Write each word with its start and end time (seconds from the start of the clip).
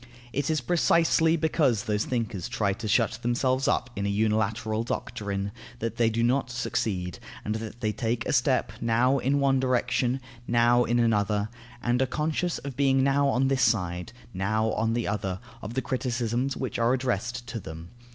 It 0.33 0.49
is 0.49 0.61
precisely 0.61 1.37
because 1.37 1.83
those 1.83 2.05
thinkers 2.05 2.49
try 2.49 2.73
to 2.73 2.87
shut 2.87 3.19
themselves 3.21 3.67
up 3.67 3.91
in 3.95 4.07
a 4.07 4.09
unilateral 4.09 4.81
doctrine, 4.81 5.51
that 5.77 5.97
they 5.97 6.09
do 6.09 6.23
not 6.23 6.49
succeed, 6.49 7.19
and 7.45 7.53
that 7.53 7.81
they 7.81 7.91
take 7.91 8.25
a 8.25 8.33
step, 8.33 8.71
now 8.81 9.19
in 9.19 9.39
one 9.39 9.59
direction, 9.59 10.19
now 10.47 10.85
in 10.85 10.97
another, 10.97 11.49
and 11.83 12.01
are 12.01 12.07
conscious 12.07 12.57
of 12.57 12.75
being 12.75 13.03
now 13.03 13.27
on 13.27 13.47
this 13.47 13.61
side, 13.61 14.11
now 14.33 14.71
on 14.71 14.93
the 14.93 15.07
other, 15.07 15.39
of 15.61 15.75
the 15.75 15.83
criticisms 15.83 16.57
which 16.57 16.79
are 16.79 16.93
addressed 16.95 17.45
to 17.45 17.59
them. 17.59 17.89